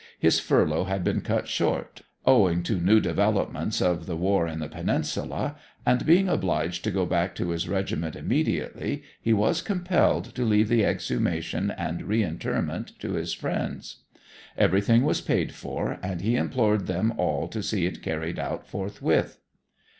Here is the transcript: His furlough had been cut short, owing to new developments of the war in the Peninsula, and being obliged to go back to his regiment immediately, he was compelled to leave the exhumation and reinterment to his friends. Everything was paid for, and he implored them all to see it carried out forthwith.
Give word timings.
His 0.17 0.39
furlough 0.39 0.85
had 0.85 1.03
been 1.03 1.21
cut 1.21 1.47
short, 1.47 2.01
owing 2.25 2.63
to 2.63 2.79
new 2.81 2.99
developments 2.99 3.83
of 3.83 4.07
the 4.07 4.17
war 4.17 4.47
in 4.47 4.57
the 4.57 4.67
Peninsula, 4.67 5.57
and 5.85 6.07
being 6.07 6.27
obliged 6.27 6.83
to 6.85 6.89
go 6.89 7.05
back 7.05 7.35
to 7.35 7.49
his 7.51 7.69
regiment 7.69 8.15
immediately, 8.15 9.03
he 9.21 9.31
was 9.31 9.61
compelled 9.61 10.25
to 10.33 10.43
leave 10.43 10.69
the 10.69 10.83
exhumation 10.83 11.69
and 11.69 12.01
reinterment 12.01 12.97
to 12.99 13.11
his 13.11 13.33
friends. 13.35 13.97
Everything 14.57 15.03
was 15.03 15.21
paid 15.21 15.51
for, 15.53 15.99
and 16.01 16.21
he 16.21 16.35
implored 16.35 16.87
them 16.87 17.13
all 17.17 17.47
to 17.49 17.61
see 17.61 17.85
it 17.85 18.01
carried 18.01 18.39
out 18.39 18.65
forthwith. 18.67 19.37